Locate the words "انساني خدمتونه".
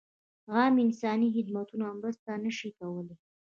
0.85-1.85